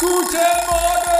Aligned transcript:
Guten 0.00 0.08
Morgen, 0.08 1.10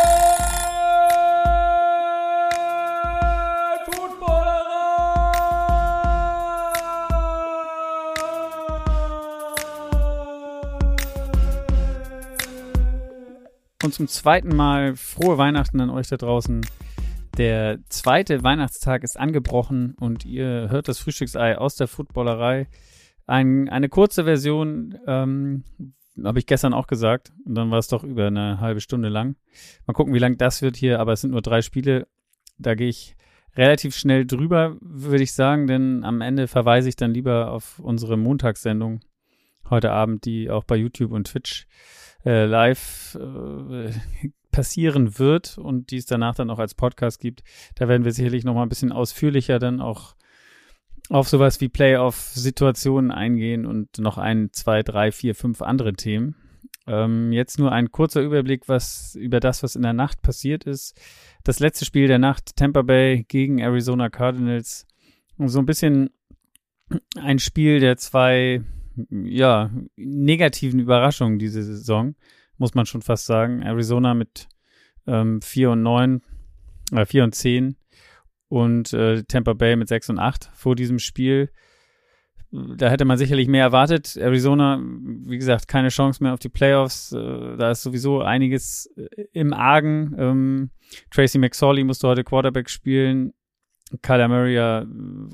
Und 13.83 13.95
zum 13.95 14.09
zweiten 14.09 14.57
Mal 14.57 14.97
frohe 14.97 15.37
Weihnachten 15.37 15.81
an 15.83 15.91
euch 15.91 16.09
da 16.09 16.17
draußen. 16.17 16.67
Der 17.37 17.81
zweite 17.91 18.43
Weihnachtstag 18.43 19.05
ist 19.05 19.21
angebrochen 19.21 19.95
und 20.01 20.25
ihr 20.25 20.71
hört 20.71 20.89
das 20.89 21.01
Frühstücksei 21.01 21.59
aus 21.59 21.77
der 21.77 21.87
Footballerei. 21.87 22.67
Ein, 23.27 23.69
eine 23.69 23.91
kurze 23.91 24.25
Version, 24.25 24.99
ähm, 25.07 25.65
habe 26.25 26.39
ich 26.39 26.47
gestern 26.47 26.75
auch 26.75 26.87
gesagt. 26.87 27.33
Und 27.45 27.55
dann 27.55 27.71
war 27.71 27.79
es 27.79 27.89
doch 27.89 28.05
über 28.05 28.27
eine 28.27 28.61
halbe 28.61 28.81
Stunde 28.81 29.09
lang. 29.09 29.37
Mal 29.87 29.95
gucken, 29.95 30.15
wie 30.15 30.19
lang 30.19 30.37
das 30.39 30.63
wird 30.63 30.77
hier. 30.77 31.01
Aber 31.01 31.13
es 31.13 31.21
sind 31.21 31.31
nur 31.31 31.43
drei 31.43 31.63
Spiele. 31.63 32.07
Da 32.59 32.75
gehe 32.75 32.89
ich 32.89 33.17
relativ 33.57 33.97
schnell 33.97 34.27
drüber, 34.27 34.77
würde 34.81 35.23
ich 35.23 35.33
sagen. 35.33 35.67
Denn 35.67 36.05
am 36.05 36.21
Ende 36.21 36.49
verweise 36.49 36.89
ich 36.89 36.97
dann 36.97 37.15
lieber 37.15 37.51
auf 37.51 37.79
unsere 37.79 38.17
Montagssendung 38.17 39.01
heute 39.69 39.93
Abend, 39.93 40.25
die 40.25 40.51
auch 40.51 40.65
bei 40.65 40.77
YouTube 40.77 41.13
und 41.13 41.29
Twitch 41.29 41.67
äh, 42.25 42.45
live 42.45 43.17
äh, 43.21 43.91
passieren 44.51 45.19
wird 45.19 45.59
und 45.59 45.91
die 45.91 45.97
es 45.97 46.07
danach 46.07 46.35
dann 46.35 46.51
auch 46.51 46.59
als 46.59 46.75
Podcast 46.75 47.21
gibt. 47.21 47.43
Da 47.77 47.89
werden 47.89 48.05
wir 48.05 48.13
sicherlich 48.13 48.45
noch 48.45 48.55
mal 48.55 48.65
ein 48.65 48.69
bisschen 48.69 48.93
ausführlicher 48.93 49.59
dann 49.59 49.81
auch 49.81 50.17
auf 51.11 51.29
sowas 51.29 51.61
wie 51.61 51.69
Playoff-Situationen 51.69 53.11
eingehen 53.11 53.67
und 53.67 53.99
noch 53.99 54.17
ein, 54.17 54.51
zwei, 54.53 54.83
drei, 54.83 55.11
vier, 55.11 55.35
fünf 55.35 55.61
andere 55.61 55.93
Themen. 55.93 56.37
Ähm, 56.87 57.33
jetzt 57.33 57.59
nur 57.59 57.73
ein 57.73 57.91
kurzer 57.91 58.23
Überblick 58.23 58.69
was 58.69 59.17
über 59.17 59.41
das, 59.41 59.63
was 59.65 59.75
in 59.75 59.83
der 59.83 59.93
Nacht 59.93 60.23
passiert 60.23 60.65
ist. 60.65 60.99
Das 61.43 61.59
letzte 61.59 61.85
Spiel 61.85 62.07
der 62.07 62.21
Nacht, 62.21 62.55
Tampa 62.57 62.83
Bay 62.83 63.25
gegen 63.27 63.59
Arizona 63.59 64.09
Cardinals. 64.09 64.87
So 65.37 65.59
ein 65.59 65.67
bisschen 65.67 66.11
ein 67.17 67.41
Spiel 67.41 67.81
der 67.81 67.97
zwei, 67.97 68.63
ja, 69.11 69.71
negativen 69.97 70.79
Überraschungen 70.79 71.41
diese 71.41 71.65
Saison, 71.65 72.15
muss 72.57 72.75
man 72.75 72.87
schon 72.87 73.03
fast 73.03 73.27
sagen. 73.27 73.63
Arizona 73.63 74.15
mit 74.15 74.49
ähm, 75.09 75.43
4 75.43 75.71
und 75.71 75.83
9, 75.83 76.23
äh, 76.93 77.05
4 77.05 77.25
und 77.25 77.35
10 77.35 77.77
und 78.51 78.93
äh, 78.93 79.23
Tampa 79.23 79.53
Bay 79.53 79.77
mit 79.77 79.89
6 79.89 80.11
und 80.11 80.19
8 80.19 80.51
vor 80.53 80.75
diesem 80.75 80.99
Spiel. 80.99 81.51
Da 82.51 82.91
hätte 82.91 83.05
man 83.05 83.17
sicherlich 83.17 83.47
mehr 83.47 83.63
erwartet. 83.63 84.17
Arizona, 84.17 84.81
wie 84.83 85.39
gesagt, 85.39 85.69
keine 85.69 85.89
Chance 85.89 86.21
mehr 86.21 86.35
auf 86.35 86.41
die 86.41 86.49
Playoffs. 86.49 87.13
Äh, 87.13 87.57
da 87.57 87.71
ist 87.71 87.83
sowieso 87.83 88.23
einiges 88.23 88.93
äh, 88.97 89.25
im 89.33 89.53
Argen. 89.53 90.17
Ähm, 90.19 90.71
Tracy 91.13 91.39
McSorley 91.39 91.85
musste 91.85 92.09
heute 92.09 92.25
Quarterback 92.25 92.69
spielen. 92.69 93.33
Kyler 94.03 94.27
Murray 94.27 94.55
ja 94.55 94.85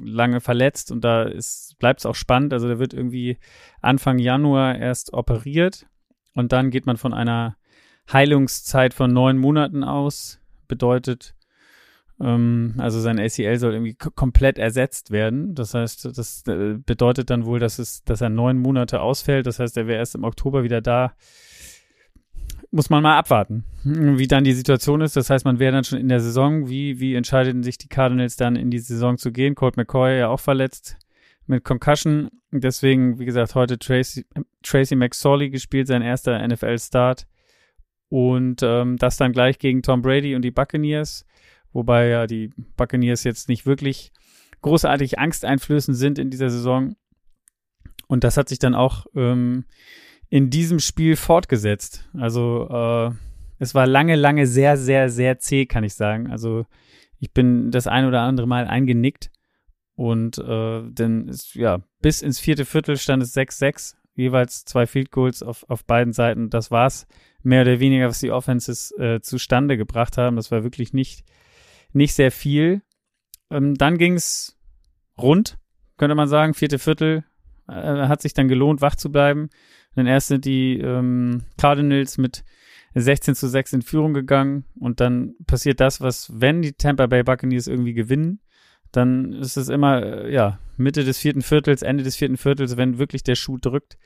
lange 0.02 0.40
verletzt 0.40 0.90
und 0.90 1.04
da 1.04 1.30
bleibt 1.78 2.00
es 2.00 2.06
auch 2.06 2.14
spannend. 2.14 2.52
Also 2.52 2.68
der 2.68 2.78
wird 2.78 2.92
irgendwie 2.92 3.38
Anfang 3.80 4.18
Januar 4.18 4.76
erst 4.76 5.14
operiert 5.14 5.86
und 6.34 6.52
dann 6.52 6.70
geht 6.70 6.84
man 6.84 6.98
von 6.98 7.14
einer 7.14 7.56
Heilungszeit 8.12 8.92
von 8.92 9.12
neun 9.12 9.38
Monaten 9.38 9.84
aus. 9.84 10.40
Bedeutet, 10.68 11.35
also 12.18 13.00
sein 13.00 13.18
ACL 13.18 13.58
soll 13.58 13.74
irgendwie 13.74 13.94
komplett 13.94 14.58
ersetzt 14.58 15.10
werden. 15.10 15.54
Das 15.54 15.74
heißt, 15.74 16.06
das 16.16 16.44
äh, 16.46 16.78
bedeutet 16.78 17.28
dann 17.28 17.44
wohl, 17.44 17.58
dass 17.58 17.78
es, 17.78 18.04
dass 18.04 18.22
er 18.22 18.30
neun 18.30 18.58
Monate 18.58 19.00
ausfällt. 19.00 19.46
Das 19.46 19.58
heißt, 19.58 19.76
er 19.76 19.86
wäre 19.86 19.98
erst 19.98 20.14
im 20.14 20.24
Oktober 20.24 20.62
wieder 20.64 20.80
da. 20.80 21.12
Muss 22.70 22.90
man 22.90 23.02
mal 23.02 23.18
abwarten, 23.18 23.64
wie 23.84 24.26
dann 24.26 24.44
die 24.44 24.54
Situation 24.54 25.00
ist. 25.00 25.16
Das 25.16 25.30
heißt, 25.30 25.44
man 25.44 25.58
wäre 25.58 25.72
dann 25.72 25.84
schon 25.84 25.98
in 25.98 26.08
der 26.08 26.20
Saison. 26.20 26.68
Wie, 26.68 27.00
wie 27.00 27.14
entscheiden 27.14 27.62
sich 27.62 27.78
die 27.78 27.88
Cardinals 27.88 28.36
dann 28.36 28.56
in 28.56 28.70
die 28.70 28.78
Saison 28.78 29.18
zu 29.18 29.30
gehen? 29.30 29.54
Colt 29.54 29.76
McCoy 29.76 30.18
ja 30.18 30.28
auch 30.28 30.40
verletzt 30.40 30.96
mit 31.46 31.64
Concussion. 31.64 32.30
Deswegen, 32.50 33.18
wie 33.18 33.26
gesagt, 33.26 33.54
heute 33.54 33.78
Tracy, 33.78 34.24
Tracy 34.62 34.96
McSorley 34.96 35.50
gespielt, 35.50 35.86
sein 35.86 36.02
erster 36.02 36.46
NFL-Start. 36.46 37.26
Und 38.08 38.62
ähm, 38.62 38.96
das 38.96 39.16
dann 39.16 39.32
gleich 39.32 39.58
gegen 39.58 39.82
Tom 39.82 40.00
Brady 40.00 40.34
und 40.34 40.42
die 40.42 40.50
Buccaneers 40.50 41.25
wobei 41.76 42.08
ja 42.08 42.26
die 42.26 42.50
Buccaneers 42.78 43.22
jetzt 43.22 43.50
nicht 43.50 43.66
wirklich 43.66 44.10
großartig 44.62 45.18
angsteinflößend 45.18 45.94
sind 45.94 46.18
in 46.18 46.30
dieser 46.30 46.48
Saison. 46.48 46.96
Und 48.08 48.24
das 48.24 48.38
hat 48.38 48.48
sich 48.48 48.58
dann 48.58 48.74
auch 48.74 49.06
ähm, 49.14 49.66
in 50.30 50.48
diesem 50.48 50.78
Spiel 50.78 51.16
fortgesetzt. 51.16 52.08
Also 52.14 52.66
äh, 52.70 53.14
es 53.58 53.74
war 53.74 53.86
lange, 53.86 54.16
lange 54.16 54.46
sehr, 54.46 54.78
sehr, 54.78 55.10
sehr 55.10 55.38
zäh, 55.38 55.66
kann 55.66 55.84
ich 55.84 55.94
sagen. 55.94 56.30
Also 56.30 56.64
ich 57.18 57.32
bin 57.32 57.70
das 57.70 57.86
ein 57.86 58.06
oder 58.06 58.22
andere 58.22 58.46
Mal 58.46 58.66
eingenickt. 58.66 59.30
Und 59.96 60.38
äh, 60.38 60.82
denn 60.82 61.28
ist, 61.28 61.54
ja, 61.54 61.80
bis 62.00 62.22
ins 62.22 62.38
vierte 62.38 62.64
Viertel 62.64 62.96
stand 62.96 63.22
es 63.22 63.36
6-6, 63.36 63.96
jeweils 64.14 64.64
zwei 64.64 64.86
Field 64.86 65.10
Goals 65.10 65.42
auf, 65.42 65.68
auf 65.68 65.84
beiden 65.84 66.14
Seiten. 66.14 66.48
Das 66.48 66.70
war's 66.70 67.06
mehr 67.42 67.62
oder 67.62 67.80
weniger, 67.80 68.08
was 68.08 68.20
die 68.20 68.30
Offenses 68.30 68.92
äh, 68.92 69.20
zustande 69.20 69.76
gebracht 69.76 70.16
haben. 70.16 70.36
Das 70.36 70.50
war 70.50 70.62
wirklich 70.64 70.94
nicht 70.94 71.22
nicht 71.92 72.14
sehr 72.14 72.30
viel. 72.30 72.82
Ähm, 73.50 73.74
dann 73.74 73.98
ging's 73.98 74.58
rund, 75.18 75.58
könnte 75.96 76.14
man 76.14 76.28
sagen. 76.28 76.54
Vierte 76.54 76.78
Viertel 76.78 77.24
äh, 77.68 77.72
hat 77.72 78.22
sich 78.22 78.34
dann 78.34 78.48
gelohnt, 78.48 78.80
wach 78.80 78.96
zu 78.96 79.10
bleiben. 79.10 79.50
Dann 79.94 80.06
erst 80.06 80.28
sind 80.28 80.44
die 80.44 80.78
ähm, 80.78 81.42
Cardinals 81.56 82.18
mit 82.18 82.44
16 82.94 83.34
zu 83.34 83.48
6 83.48 83.74
in 83.74 83.82
Führung 83.82 84.14
gegangen 84.14 84.64
und 84.78 85.00
dann 85.00 85.34
passiert 85.46 85.80
das, 85.80 86.00
was, 86.00 86.30
wenn 86.40 86.62
die 86.62 86.72
Tampa 86.72 87.06
Bay 87.06 87.22
Buccaneers 87.22 87.66
irgendwie 87.66 87.92
gewinnen, 87.92 88.40
dann 88.90 89.34
ist 89.34 89.56
es 89.56 89.68
immer, 89.68 90.02
äh, 90.02 90.32
ja, 90.32 90.58
Mitte 90.78 91.04
des 91.04 91.18
vierten 91.18 91.42
Viertels, 91.42 91.82
Ende 91.82 92.04
des 92.04 92.16
vierten 92.16 92.38
Viertels, 92.38 92.76
wenn 92.76 92.98
wirklich 92.98 93.22
der 93.22 93.34
Schuh 93.34 93.58
drückt, 93.58 93.98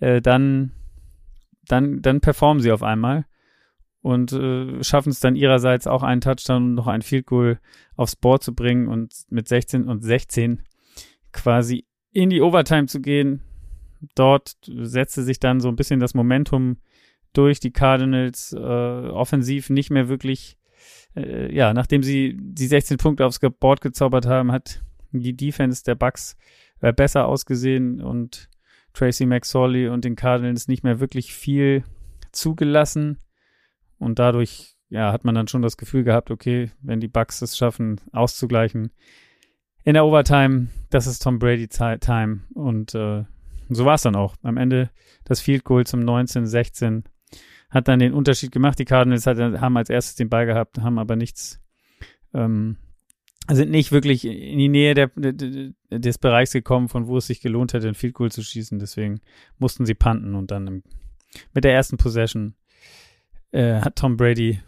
äh, 0.00 0.20
dann, 0.20 0.72
dann, 1.66 2.02
dann 2.02 2.20
performen 2.20 2.62
sie 2.62 2.72
auf 2.72 2.82
einmal 2.82 3.26
und 4.02 4.32
äh, 4.32 4.82
schaffen 4.82 5.10
es 5.10 5.20
dann 5.20 5.36
ihrerseits 5.36 5.86
auch 5.86 6.02
einen 6.02 6.20
Touchdown 6.20 6.64
und 6.64 6.74
noch 6.74 6.88
ein 6.88 7.02
Field 7.02 7.26
Goal 7.26 7.60
aufs 7.96 8.16
Board 8.16 8.42
zu 8.42 8.54
bringen 8.54 8.88
und 8.88 9.14
mit 9.30 9.48
16 9.48 9.88
und 9.88 10.02
16 10.02 10.62
quasi 11.32 11.86
in 12.12 12.28
die 12.28 12.42
Overtime 12.42 12.86
zu 12.86 13.00
gehen. 13.00 13.42
Dort 14.14 14.56
setzte 14.66 15.22
sich 15.22 15.38
dann 15.38 15.60
so 15.60 15.68
ein 15.68 15.76
bisschen 15.76 16.00
das 16.00 16.14
Momentum 16.14 16.78
durch 17.32 17.60
die 17.60 17.70
Cardinals 17.70 18.52
äh, 18.52 18.58
offensiv 18.58 19.70
nicht 19.70 19.90
mehr 19.90 20.08
wirklich, 20.08 20.58
äh, 21.16 21.54
ja, 21.54 21.72
nachdem 21.72 22.02
sie 22.02 22.36
die 22.36 22.66
16 22.66 22.98
Punkte 22.98 23.24
aufs 23.24 23.40
Board 23.60 23.80
gezaubert 23.80 24.26
haben, 24.26 24.52
hat 24.52 24.82
die 25.12 25.36
Defense 25.36 25.84
der 25.84 25.94
Bucks 25.94 26.36
äh, 26.80 26.92
besser 26.92 27.26
ausgesehen 27.26 28.02
und 28.02 28.50
Tracy 28.92 29.24
McSorley 29.24 29.88
und 29.88 30.04
den 30.04 30.16
Cardinals 30.16 30.68
nicht 30.68 30.82
mehr 30.82 31.00
wirklich 31.00 31.32
viel 31.32 31.84
zugelassen. 32.32 33.18
Und 34.02 34.18
dadurch, 34.18 34.74
ja, 34.88 35.12
hat 35.12 35.24
man 35.24 35.34
dann 35.34 35.48
schon 35.48 35.62
das 35.62 35.76
Gefühl 35.76 36.02
gehabt, 36.02 36.30
okay, 36.30 36.70
wenn 36.80 37.00
die 37.00 37.08
Bucks 37.08 37.40
es 37.40 37.56
schaffen, 37.56 38.00
auszugleichen 38.12 38.90
in 39.84 39.94
der 39.94 40.04
Overtime, 40.04 40.68
das 40.90 41.06
ist 41.06 41.22
Tom 41.22 41.38
Brady 41.38 41.68
Time. 41.68 42.40
Und 42.54 42.94
äh, 42.94 43.24
so 43.68 43.84
war 43.84 43.94
es 43.94 44.02
dann 44.02 44.16
auch. 44.16 44.36
Am 44.42 44.56
Ende 44.56 44.90
das 45.24 45.40
Field 45.40 45.64
Goal 45.64 45.86
zum 45.86 46.00
19-16 46.00 47.04
hat 47.70 47.88
dann 47.88 47.98
den 47.98 48.12
Unterschied 48.12 48.52
gemacht. 48.52 48.78
Die 48.78 48.84
Cardinals 48.84 49.26
hat, 49.26 49.38
haben 49.38 49.76
als 49.76 49.90
erstes 49.90 50.14
den 50.14 50.28
Ball 50.28 50.46
gehabt, 50.46 50.78
haben 50.78 50.98
aber 50.98 51.16
nichts, 51.16 51.60
ähm, 52.34 52.76
sind 53.50 53.70
nicht 53.70 53.90
wirklich 53.90 54.24
in 54.24 54.58
die 54.58 54.68
Nähe 54.68 54.94
der, 54.94 55.10
des 55.16 56.18
Bereichs 56.18 56.52
gekommen, 56.52 56.88
von 56.88 57.06
wo 57.06 57.16
es 57.16 57.26
sich 57.26 57.40
gelohnt 57.40 57.72
hätte, 57.72 57.88
ein 57.88 57.94
Field 57.94 58.14
Goal 58.14 58.30
zu 58.30 58.42
schießen. 58.42 58.78
Deswegen 58.78 59.20
mussten 59.58 59.86
sie 59.86 59.94
panten 59.94 60.34
und 60.34 60.50
dann 60.50 60.82
mit 61.54 61.64
der 61.64 61.72
ersten 61.72 61.96
Possession 61.96 62.54
äh, 63.52 63.80
hat 63.80 63.96
Tom 63.96 64.16
Brady 64.16 64.60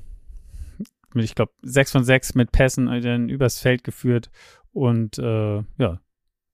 mit, 1.15 1.25
ich 1.25 1.35
glaube, 1.35 1.53
6 1.63 1.93
von 1.93 2.05
6 2.05 2.35
mit 2.35 2.53
Pässen 2.53 2.87
dann 3.03 3.29
übers 3.29 3.59
Feld 3.59 3.85
geführt 3.85 4.31
und 4.73 5.19
äh, 5.19 5.63
ja, 5.79 6.01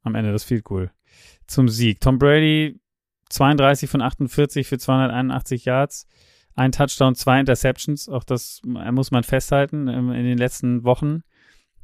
am 0.02 0.14
Ende 0.14 0.32
das 0.32 0.44
Field 0.44 0.64
Goal 0.64 0.90
zum 1.46 1.68
Sieg. 1.68 2.00
Tom 2.00 2.18
Brady 2.18 2.80
32 3.30 3.88
von 3.88 4.02
48 4.02 4.66
für 4.66 4.78
281 4.78 5.64
Yards, 5.64 6.06
ein 6.54 6.72
Touchdown, 6.72 7.14
zwei 7.14 7.40
Interceptions, 7.40 8.08
auch 8.08 8.24
das 8.24 8.60
muss 8.64 9.10
man 9.10 9.24
festhalten 9.24 9.88
ähm, 9.88 10.10
in 10.12 10.24
den 10.24 10.38
letzten 10.38 10.84
Wochen. 10.84 11.22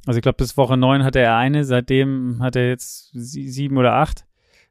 Also 0.05 0.19
ich 0.19 0.21
glaube, 0.21 0.37
bis 0.37 0.55
Woche 0.55 0.77
9 0.77 1.03
hatte 1.03 1.19
er 1.19 1.35
eine, 1.35 1.65
seitdem 1.65 2.41
hat 2.41 2.55
er 2.55 2.69
jetzt 2.69 3.09
sieben 3.13 3.77
oder 3.77 3.93
acht 3.95 4.25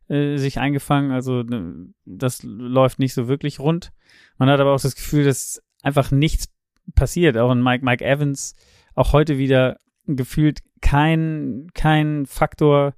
äh, 0.09 0.37
sich 0.37 0.59
eingefangen. 0.59 1.11
Also 1.11 1.43
ne, 1.43 1.89
das 2.05 2.43
läuft 2.43 2.99
nicht 2.99 3.15
so 3.15 3.29
wirklich 3.29 3.59
rund. 3.59 3.93
Man 4.39 4.49
hat 4.49 4.61
aber 4.61 4.73
auch 4.73 4.81
das 4.81 4.95
Gefühl, 4.95 5.25
dass 5.25 5.63
einfach 5.87 6.11
nichts 6.11 6.49
passiert. 6.95 7.39
Auch 7.39 7.53
in 7.53 7.63
Mike, 7.63 7.85
Mike 7.85 8.05
Evans, 8.05 8.57
auch 8.95 9.13
heute 9.13 9.39
wieder 9.39 9.79
gefühlt 10.07 10.61
kein, 10.81 11.69
kein 11.75 12.27
Faktor. 12.27 12.95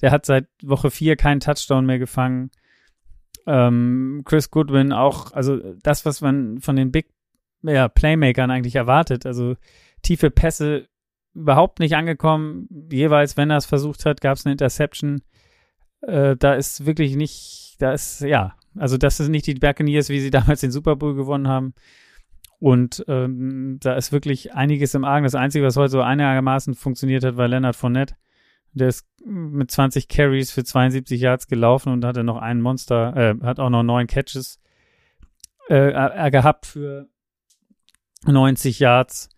Der 0.00 0.10
hat 0.10 0.24
seit 0.24 0.48
Woche 0.62 0.90
vier 0.90 1.16
keinen 1.16 1.40
Touchdown 1.40 1.84
mehr 1.84 1.98
gefangen. 1.98 2.50
Ähm, 3.46 4.22
Chris 4.24 4.50
Goodwin 4.50 4.92
auch, 4.92 5.32
also 5.32 5.58
das, 5.82 6.06
was 6.06 6.22
man 6.22 6.60
von 6.60 6.76
den 6.76 6.90
Big 6.90 7.10
ja, 7.62 7.88
Playmakern 7.88 8.50
eigentlich 8.50 8.76
erwartet. 8.76 9.26
Also 9.26 9.56
tiefe 10.02 10.30
Pässe 10.30 10.88
überhaupt 11.34 11.78
nicht 11.78 11.94
angekommen. 11.94 12.68
Jeweils, 12.90 13.36
wenn 13.36 13.50
er 13.50 13.58
es 13.58 13.66
versucht 13.66 14.06
hat, 14.06 14.22
gab 14.22 14.38
es 14.38 14.46
eine 14.46 14.52
Interception. 14.52 15.20
Äh, 16.00 16.36
da 16.36 16.54
ist 16.54 16.86
wirklich 16.86 17.16
nicht, 17.16 17.76
da 17.80 17.92
ist, 17.92 18.22
ja, 18.22 18.56
also 18.78 18.96
das 18.96 19.18
sind 19.18 19.30
nicht 19.30 19.46
die 19.46 19.54
Buccaneers, 19.54 20.08
wie 20.08 20.20
sie 20.20 20.30
damals 20.30 20.60
den 20.60 20.70
Super 20.70 20.96
Bowl 20.96 21.14
gewonnen 21.14 21.48
haben. 21.48 21.74
Und 22.60 23.04
ähm, 23.08 23.78
da 23.80 23.94
ist 23.94 24.12
wirklich 24.12 24.54
einiges 24.54 24.94
im 24.94 25.04
Argen. 25.04 25.24
Das 25.24 25.34
Einzige, 25.34 25.64
was 25.64 25.76
heute 25.76 25.90
so 25.90 26.02
einigermaßen 26.02 26.74
funktioniert 26.74 27.24
hat, 27.24 27.38
war 27.38 27.48
Leonard 27.48 27.74
Fournette. 27.74 28.14
Der 28.74 28.88
ist 28.88 29.08
mit 29.24 29.70
20 29.70 30.08
Carries 30.08 30.52
für 30.52 30.62
72 30.62 31.20
Yards 31.20 31.48
gelaufen 31.48 31.92
und 31.92 32.04
hatte 32.04 32.22
noch 32.22 32.36
einen 32.36 32.60
Monster, 32.60 33.16
äh, 33.16 33.34
hat 33.42 33.58
auch 33.58 33.70
noch 33.70 33.82
neun 33.82 34.06
Catches 34.06 34.60
äh, 35.68 35.92
er 35.92 36.30
gehabt 36.30 36.66
für 36.66 37.08
90 38.26 38.78
Yards. 38.78 39.30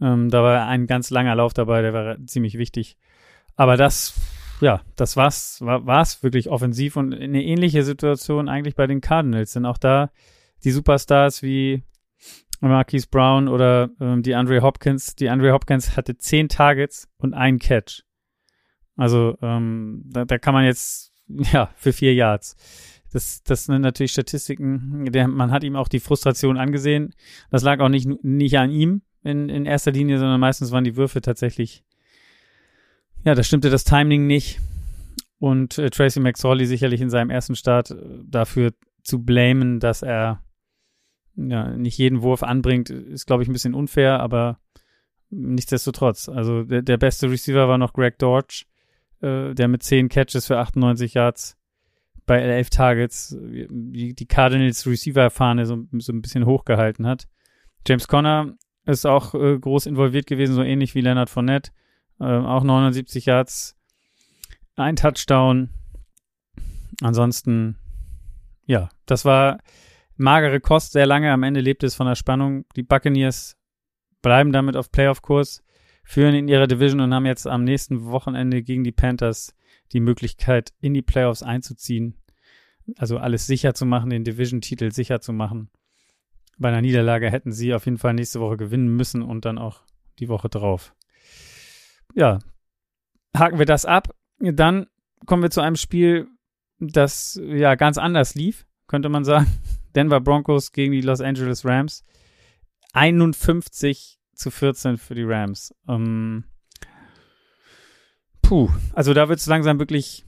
Ähm, 0.00 0.30
da 0.30 0.42
war 0.42 0.66
ein 0.66 0.86
ganz 0.86 1.10
langer 1.10 1.34
Lauf 1.34 1.54
dabei, 1.54 1.82
der 1.82 1.92
war 1.92 2.16
ziemlich 2.26 2.58
wichtig. 2.58 2.96
Aber 3.56 3.76
das, 3.76 4.14
ja, 4.60 4.82
das 4.94 5.16
war's, 5.16 5.60
war, 5.62 5.84
war's 5.86 6.22
wirklich 6.22 6.48
offensiv 6.48 6.96
und 6.96 7.12
eine 7.12 7.42
ähnliche 7.42 7.82
Situation 7.82 8.48
eigentlich 8.48 8.76
bei 8.76 8.86
den 8.86 9.00
Cardinals. 9.00 9.52
Denn 9.52 9.66
auch 9.66 9.78
da 9.78 10.10
die 10.62 10.70
Superstars 10.70 11.42
wie 11.42 11.82
Marquise 12.60 13.06
Brown 13.10 13.48
oder 13.48 13.90
ähm, 14.00 14.22
die 14.22 14.34
Andre 14.34 14.62
Hopkins. 14.62 15.14
Die 15.14 15.28
Andre 15.28 15.52
Hopkins 15.52 15.96
hatte 15.96 16.16
zehn 16.16 16.48
Targets 16.48 17.08
und 17.18 17.34
einen 17.34 17.58
Catch. 17.58 18.02
Also 18.96 19.36
ähm, 19.42 20.02
da, 20.06 20.24
da 20.24 20.38
kann 20.38 20.54
man 20.54 20.64
jetzt, 20.64 21.12
ja, 21.28 21.70
für 21.76 21.92
vier 21.92 22.14
Yards. 22.14 22.56
Das, 23.12 23.42
das 23.42 23.64
sind 23.64 23.80
natürlich 23.80 24.12
Statistiken. 24.12 25.10
Der, 25.12 25.28
man 25.28 25.50
hat 25.50 25.64
ihm 25.64 25.76
auch 25.76 25.88
die 25.88 26.00
Frustration 26.00 26.58
angesehen. 26.58 27.14
Das 27.50 27.62
lag 27.62 27.80
auch 27.80 27.88
nicht, 27.88 28.08
nicht 28.22 28.58
an 28.58 28.70
ihm 28.70 29.02
in, 29.22 29.48
in 29.48 29.66
erster 29.66 29.92
Linie, 29.92 30.18
sondern 30.18 30.40
meistens 30.40 30.72
waren 30.72 30.84
die 30.84 30.96
Würfe 30.96 31.20
tatsächlich, 31.20 31.84
ja, 33.24 33.34
da 33.34 33.42
stimmte 33.42 33.70
das 33.70 33.84
Timing 33.84 34.26
nicht. 34.26 34.60
Und 35.38 35.78
äh, 35.78 35.90
Tracy 35.90 36.20
McSorley 36.20 36.66
sicherlich 36.66 37.00
in 37.00 37.10
seinem 37.10 37.30
ersten 37.30 37.54
Start 37.54 37.92
äh, 37.92 37.96
dafür 38.24 38.72
zu 39.02 39.24
blamen, 39.24 39.78
dass 39.80 40.02
er 40.02 40.42
ja, 41.38 41.76
nicht 41.76 41.98
jeden 41.98 42.22
Wurf 42.22 42.42
anbringt, 42.42 42.90
ist, 42.90 43.26
glaube 43.26 43.42
ich, 43.42 43.48
ein 43.48 43.52
bisschen 43.52 43.74
unfair, 43.74 44.20
aber 44.20 44.58
nichtsdestotrotz. 45.30 46.28
Also 46.28 46.64
der, 46.64 46.82
der 46.82 46.96
beste 46.96 47.30
Receiver 47.30 47.68
war 47.68 47.78
noch 47.78 47.92
Greg 47.92 48.18
Dortch, 48.18 48.66
äh, 49.20 49.54
der 49.54 49.68
mit 49.68 49.82
10 49.82 50.08
Catches 50.08 50.46
für 50.46 50.58
98 50.58 51.14
Yards 51.14 51.56
bei 52.26 52.40
11 52.40 52.70
Targets 52.70 53.36
die, 53.40 54.14
die 54.14 54.26
Cardinals 54.26 54.86
Receiver-Fahne 54.86 55.64
so, 55.64 55.86
so 55.92 56.12
ein 56.12 56.22
bisschen 56.22 56.44
hochgehalten 56.44 57.06
hat. 57.06 57.26
James 57.86 58.08
Conner 58.08 58.54
ist 58.84 59.06
auch 59.06 59.34
äh, 59.34 59.58
groß 59.58 59.86
involviert 59.86 60.26
gewesen, 60.26 60.54
so 60.54 60.62
ähnlich 60.62 60.94
wie 60.94 61.00
Leonard 61.00 61.30
Fournette. 61.30 61.70
Äh, 62.20 62.24
auch 62.24 62.64
79 62.64 63.26
Yards, 63.26 63.76
ein 64.76 64.96
Touchdown. 64.96 65.70
Ansonsten, 67.00 67.76
ja, 68.66 68.88
das 69.06 69.24
war 69.24 69.58
magere 70.18 70.60
Kost 70.60 70.92
sehr 70.92 71.06
lange. 71.06 71.32
Am 71.32 71.42
Ende 71.42 71.60
lebte 71.60 71.86
es 71.86 71.94
von 71.94 72.06
der 72.06 72.14
Spannung. 72.14 72.64
Die 72.76 72.82
Buccaneers 72.82 73.56
bleiben 74.22 74.52
damit 74.52 74.76
auf 74.76 74.90
Playoff-Kurs, 74.90 75.62
führen 76.04 76.34
in 76.34 76.48
ihrer 76.48 76.66
Division 76.66 77.00
und 77.00 77.14
haben 77.14 77.26
jetzt 77.26 77.46
am 77.46 77.64
nächsten 77.64 78.04
Wochenende 78.04 78.62
gegen 78.62 78.84
die 78.84 78.92
Panthers 78.92 79.54
die 79.92 80.00
Möglichkeit, 80.00 80.72
in 80.80 80.94
die 80.94 81.02
Playoffs 81.02 81.42
einzuziehen. 81.42 82.16
Also 82.96 83.18
alles 83.18 83.46
sicher 83.46 83.74
zu 83.74 83.86
machen, 83.86 84.10
den 84.10 84.24
Division-Titel 84.24 84.92
sicher 84.92 85.20
zu 85.20 85.32
machen. 85.32 85.70
Bei 86.58 86.68
einer 86.68 86.80
Niederlage 86.80 87.30
hätten 87.30 87.52
sie 87.52 87.74
auf 87.74 87.84
jeden 87.84 87.98
Fall 87.98 88.14
nächste 88.14 88.40
Woche 88.40 88.56
gewinnen 88.56 88.88
müssen 88.88 89.22
und 89.22 89.44
dann 89.44 89.58
auch 89.58 89.82
die 90.18 90.28
Woche 90.28 90.48
drauf. 90.48 90.94
Ja, 92.14 92.40
haken 93.36 93.58
wir 93.58 93.66
das 93.66 93.84
ab. 93.84 94.14
Dann 94.40 94.86
kommen 95.26 95.42
wir 95.42 95.50
zu 95.50 95.60
einem 95.60 95.76
Spiel, 95.76 96.28
das 96.80 97.40
ja 97.42 97.74
ganz 97.74 97.98
anders 97.98 98.34
lief, 98.34 98.66
könnte 98.86 99.08
man 99.08 99.24
sagen. 99.24 99.46
Denver 99.98 100.20
Broncos 100.20 100.70
gegen 100.70 100.92
die 100.92 101.00
Los 101.00 101.20
Angeles 101.20 101.64
Rams. 101.64 102.04
51 102.92 104.20
zu 104.32 104.52
14 104.52 104.96
für 104.96 105.16
die 105.16 105.24
Rams. 105.24 105.74
Ähm, 105.88 106.44
puh, 108.42 108.70
also 108.92 109.12
da 109.12 109.28
wird 109.28 109.40
es 109.40 109.46
langsam 109.46 109.80
wirklich 109.80 110.24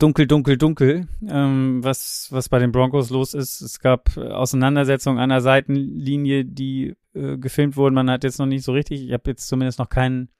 dunkel, 0.00 0.26
dunkel, 0.26 0.58
dunkel, 0.58 1.06
ähm, 1.28 1.84
was, 1.84 2.26
was 2.30 2.48
bei 2.48 2.58
den 2.58 2.72
Broncos 2.72 3.10
los 3.10 3.32
ist. 3.32 3.60
Es 3.60 3.78
gab 3.78 4.16
Auseinandersetzungen 4.16 5.20
an 5.20 5.30
der 5.30 5.40
Seitenlinie, 5.40 6.44
die 6.44 6.96
äh, 7.14 7.38
gefilmt 7.38 7.76
wurden. 7.76 7.94
Man 7.94 8.10
hat 8.10 8.24
jetzt 8.24 8.40
noch 8.40 8.46
nicht 8.46 8.64
so 8.64 8.72
richtig, 8.72 9.04
ich 9.04 9.12
habe 9.12 9.30
jetzt 9.30 9.46
zumindest 9.46 9.78
noch 9.78 9.88
keinen 9.88 10.30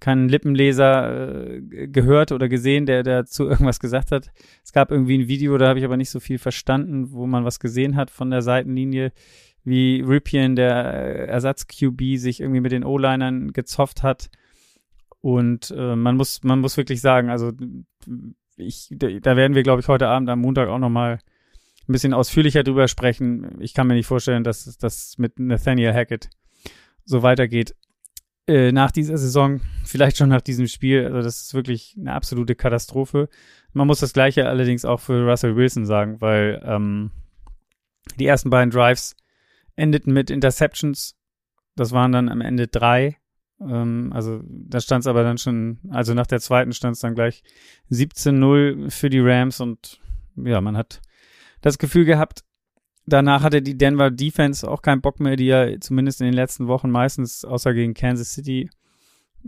keinen 0.00 0.28
Lippenleser 0.28 1.50
äh, 1.50 1.88
gehört 1.88 2.32
oder 2.32 2.48
gesehen, 2.48 2.86
der 2.86 3.02
dazu 3.02 3.44
irgendwas 3.48 3.80
gesagt 3.80 4.12
hat. 4.12 4.30
Es 4.64 4.72
gab 4.72 4.90
irgendwie 4.90 5.18
ein 5.18 5.28
Video, 5.28 5.58
da 5.58 5.68
habe 5.68 5.78
ich 5.78 5.84
aber 5.84 5.96
nicht 5.96 6.10
so 6.10 6.20
viel 6.20 6.38
verstanden, 6.38 7.12
wo 7.12 7.26
man 7.26 7.44
was 7.44 7.60
gesehen 7.60 7.96
hat 7.96 8.10
von 8.10 8.30
der 8.30 8.42
Seitenlinie, 8.42 9.12
wie 9.64 10.00
Ripien, 10.00 10.56
der 10.56 10.74
Ersatz-QB, 11.28 12.16
sich 12.16 12.40
irgendwie 12.40 12.60
mit 12.60 12.72
den 12.72 12.84
O-Linern 12.84 13.52
gezofft 13.52 14.02
hat. 14.02 14.30
Und 15.20 15.74
äh, 15.76 15.96
man 15.96 16.16
muss, 16.16 16.42
man 16.42 16.60
muss 16.60 16.76
wirklich 16.76 17.00
sagen, 17.00 17.28
also 17.28 17.52
ich, 18.56 18.88
da 18.90 19.36
werden 19.36 19.54
wir, 19.54 19.62
glaube 19.62 19.80
ich, 19.80 19.88
heute 19.88 20.08
Abend 20.08 20.28
am 20.30 20.40
Montag 20.40 20.68
auch 20.68 20.78
nochmal 20.78 21.18
ein 21.88 21.92
bisschen 21.92 22.14
ausführlicher 22.14 22.62
drüber 22.62 22.86
sprechen. 22.86 23.60
Ich 23.60 23.74
kann 23.74 23.86
mir 23.86 23.94
nicht 23.94 24.06
vorstellen, 24.06 24.44
dass 24.44 24.76
das 24.78 25.16
mit 25.18 25.38
Nathaniel 25.38 25.94
Hackett 25.94 26.28
so 27.04 27.22
weitergeht. 27.22 27.74
Äh, 28.48 28.72
nach 28.72 28.90
dieser 28.90 29.18
Saison, 29.18 29.60
vielleicht 29.84 30.16
schon 30.16 30.30
nach 30.30 30.40
diesem 30.40 30.68
Spiel. 30.68 31.04
Also 31.04 31.20
das 31.20 31.42
ist 31.42 31.52
wirklich 31.52 31.94
eine 32.00 32.14
absolute 32.14 32.54
Katastrophe. 32.54 33.28
Man 33.74 33.86
muss 33.86 34.00
das 34.00 34.14
Gleiche 34.14 34.48
allerdings 34.48 34.86
auch 34.86 35.00
für 35.00 35.28
Russell 35.28 35.54
Wilson 35.54 35.84
sagen, 35.84 36.22
weil 36.22 36.62
ähm, 36.64 37.10
die 38.18 38.24
ersten 38.24 38.48
beiden 38.48 38.70
Drives 38.70 39.14
endeten 39.76 40.14
mit 40.14 40.30
Interceptions. 40.30 41.14
Das 41.76 41.92
waren 41.92 42.10
dann 42.10 42.30
am 42.30 42.40
Ende 42.40 42.68
drei. 42.68 43.18
Ähm, 43.60 44.14
also 44.14 44.40
da 44.46 44.80
stand 44.80 45.02
es 45.02 45.06
aber 45.06 45.24
dann 45.24 45.36
schon, 45.36 45.80
also 45.90 46.14
nach 46.14 46.26
der 46.26 46.40
zweiten 46.40 46.72
stand 46.72 46.94
es 46.94 47.00
dann 47.00 47.14
gleich 47.14 47.42
17-0 47.90 48.90
für 48.90 49.10
die 49.10 49.20
Rams 49.20 49.60
und 49.60 50.00
ja, 50.36 50.62
man 50.62 50.78
hat 50.78 51.02
das 51.60 51.76
Gefühl 51.76 52.06
gehabt, 52.06 52.44
danach 53.12 53.42
hatte 53.42 53.62
die 53.62 53.76
Denver 53.76 54.10
Defense 54.10 54.68
auch 54.68 54.82
keinen 54.82 55.00
Bock 55.00 55.20
mehr, 55.20 55.36
die 55.36 55.46
ja 55.46 55.80
zumindest 55.80 56.20
in 56.20 56.26
den 56.26 56.34
letzten 56.34 56.68
Wochen 56.68 56.90
meistens, 56.90 57.44
außer 57.44 57.74
gegen 57.74 57.94
Kansas 57.94 58.32
City, 58.32 58.70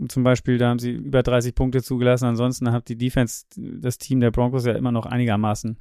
zum 0.07 0.23
Beispiel, 0.23 0.57
da 0.57 0.69
haben 0.69 0.79
sie 0.79 0.91
über 0.91 1.21
30 1.21 1.53
Punkte 1.53 1.83
zugelassen. 1.83 2.25
Ansonsten 2.25 2.71
hat 2.71 2.87
die 2.87 2.97
Defense 2.97 3.45
das 3.55 3.97
Team 3.97 4.19
der 4.19 4.31
Broncos 4.31 4.65
ja 4.65 4.73
immer 4.73 4.91
noch 4.91 5.05
einigermaßen 5.05 5.79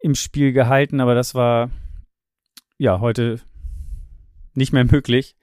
im 0.00 0.14
Spiel 0.14 0.52
gehalten, 0.52 1.00
aber 1.00 1.14
das 1.14 1.34
war 1.34 1.70
ja 2.78 3.00
heute 3.00 3.40
nicht 4.54 4.72
mehr 4.72 4.84
möglich. 4.90 5.36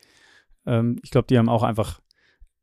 Ähm, 0.66 1.00
ich 1.04 1.12
glaube, 1.12 1.28
die 1.28 1.38
haben 1.38 1.50
auch 1.50 1.64
einfach 1.64 2.02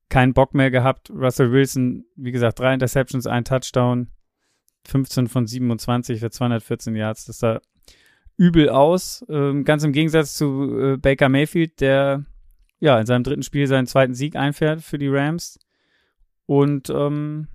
keinen 0.09 0.35
Bock 0.35 0.55
mehr 0.55 0.71
gehabt. 0.71 1.11
Russell 1.11 1.53
Wilson, 1.53 2.05
wie 2.17 2.33
gesagt, 2.33 2.59
drei 2.59 2.75
Interceptions, 2.75 3.27
ein 3.27 3.45
Touchdown, 3.45 4.09
15 4.87 5.29
von 5.29 5.47
27 5.47 6.21
für 6.21 6.31
214 6.31 6.97
Yards. 6.97 7.27
Das 7.27 7.39
sah 7.39 7.61
übel 8.43 8.69
aus. 8.69 9.25
Ähm, 9.29 9.65
ganz 9.65 9.85
im 9.85 9.93
Gegensatz 9.93 10.35
zu 10.35 10.77
äh, 10.77 10.97
Baker 10.97 11.29
Mayfield, 11.29 11.81
der 11.81 12.25
ja 12.81 12.99
in 12.99 13.07
seinem 13.07 13.23
dritten 13.23 13.45
Spiel 13.45 13.69
seinen 13.69 13.87
zweiten 13.87 14.15
Sieg 14.15 14.35
einfährt 14.35 14.83
für 14.83 14.99
die 14.99 15.07
Rams 15.07 15.61
und 16.47 16.91
ähm, 16.91 17.47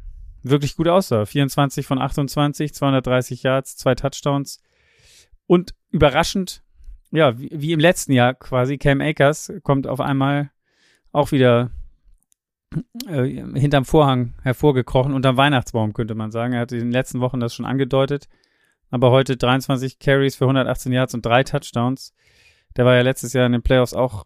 wirklich 0.44 0.78
gut 0.78 0.88
aussah. 0.88 1.26
24 1.26 1.86
von 1.86 2.00
28, 2.00 2.74
230 2.74 3.44
Yards, 3.44 3.76
zwei 3.76 3.96
Touchdowns 3.96 4.62
und 5.46 5.76
überraschend, 5.90 6.64
ja, 7.12 7.38
wie, 7.38 7.50
wie 7.52 7.74
im 7.74 7.82
letzten 7.82 8.14
Jahr 8.14 8.34
quasi, 8.34 8.78
Cam 8.78 9.02
Akers 9.02 9.52
kommt 9.64 9.88
auf 9.88 10.00
einmal 10.00 10.52
auch 11.12 11.34
wieder 11.34 11.70
äh, 13.10 13.26
hinterm 13.60 13.84
Vorhang 13.84 14.36
hervorgekrochen, 14.42 15.14
unterm 15.14 15.36
Weihnachtsbaum, 15.36 15.92
könnte 15.92 16.16
man 16.16 16.32
sagen. 16.32 16.54
Er 16.54 16.62
hatte 16.62 16.78
in 16.78 16.84
den 16.84 16.92
letzten 16.92 17.20
Wochen 17.20 17.42
das 17.42 17.54
schon 17.54 17.66
angedeutet 17.66 18.30
aber 18.90 19.12
heute 19.12 19.38
23 19.38 20.00
Carries 20.00 20.36
für 20.36 20.46
118 20.46 20.92
Yards 20.92 21.14
und 21.14 21.26
drei 21.26 21.44
Touchdowns. 21.44 22.14
Der 22.76 22.86
war 22.86 22.96
ja 22.96 23.02
letztes 23.02 23.34
Jahr 23.34 23.46
in 23.46 23.52
den 23.52 23.64
Playoffs 23.64 23.94
auch 23.94 24.26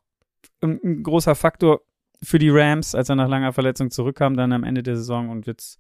ein, 0.62 1.04
großer 1.04 1.36
Faktor 1.36 1.82
für 2.22 2.40
die 2.40 2.50
Rams, 2.50 2.94
als 2.94 3.10
er 3.10 3.16
nach 3.16 3.28
langer 3.28 3.54
Verletzung 3.54 3.90
zurückkam, 3.90 4.36
dann 4.36 4.52
am 4.52 4.64
Ende 4.64 4.84
der 4.84 4.96
Saison 4.96 5.30
und 5.30 5.48
jetzt 5.48 5.80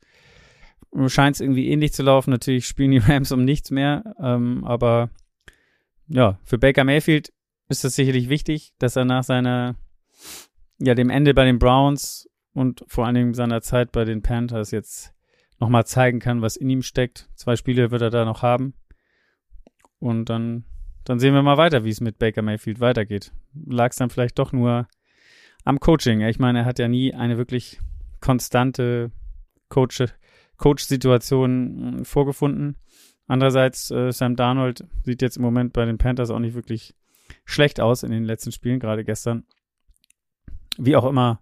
scheint 1.07 1.35
es 1.35 1.41
irgendwie 1.41 1.69
ähnlich 1.69 1.93
zu 1.93 2.03
laufen. 2.03 2.31
Natürlich 2.31 2.65
spielen 2.65 2.91
die 2.91 2.97
Rams 3.05 3.31
um 3.31 3.45
nichts 3.45 3.71
mehr, 3.71 4.15
ähm, 4.19 4.63
aber 4.63 5.09
ja, 6.07 6.39
für 6.43 6.57
Baker 6.57 6.83
Mayfield 6.83 7.31
ist 7.69 7.85
es 7.85 7.95
sicherlich 7.95 8.27
wichtig, 8.29 8.73
dass 8.79 8.95
er 8.95 9.05
nach 9.05 9.23
seiner, 9.23 9.75
ja, 10.79 10.95
dem 10.95 11.09
Ende 11.09 11.33
bei 11.33 11.45
den 11.45 11.59
Browns 11.59 12.27
und 12.53 12.83
vor 12.87 13.05
allen 13.05 13.15
Dingen 13.15 13.33
seiner 13.33 13.61
Zeit 13.61 13.91
bei 13.91 14.03
den 14.03 14.21
Panthers 14.21 14.71
jetzt 14.71 15.13
nochmal 15.61 15.85
zeigen 15.85 16.19
kann, 16.19 16.41
was 16.41 16.57
in 16.57 16.69
ihm 16.69 16.81
steckt. 16.81 17.29
Zwei 17.35 17.55
Spiele 17.55 17.91
wird 17.91 18.01
er 18.01 18.09
da 18.09 18.25
noch 18.25 18.41
haben. 18.41 18.73
Und 19.99 20.25
dann, 20.25 20.65
dann 21.05 21.19
sehen 21.19 21.35
wir 21.35 21.43
mal 21.43 21.57
weiter, 21.57 21.85
wie 21.85 21.89
es 21.89 22.01
mit 22.01 22.17
Baker 22.17 22.41
Mayfield 22.41 22.79
weitergeht. 22.79 23.31
Lag 23.53 23.91
es 23.91 23.97
dann 23.97 24.09
vielleicht 24.09 24.39
doch 24.39 24.51
nur 24.51 24.87
am 25.63 25.79
Coaching. 25.79 26.21
Ich 26.21 26.39
meine, 26.39 26.59
er 26.59 26.65
hat 26.65 26.79
ja 26.79 26.87
nie 26.87 27.13
eine 27.13 27.37
wirklich 27.37 27.79
konstante 28.19 29.11
Coach, 29.69 30.03
Coach-Situation 30.57 31.95
hm, 31.97 32.05
vorgefunden. 32.05 32.77
Andererseits, 33.27 33.91
äh, 33.91 34.11
Sam 34.11 34.35
Darnold 34.35 34.83
sieht 35.03 35.21
jetzt 35.21 35.37
im 35.37 35.43
Moment 35.43 35.73
bei 35.73 35.85
den 35.85 35.99
Panthers 35.99 36.31
auch 36.31 36.39
nicht 36.39 36.55
wirklich 36.55 36.95
schlecht 37.45 37.79
aus 37.79 38.01
in 38.01 38.11
den 38.11 38.25
letzten 38.25 38.51
Spielen, 38.51 38.79
gerade 38.79 39.05
gestern. 39.05 39.45
Wie 40.77 40.95
auch 40.95 41.05
immer, 41.05 41.39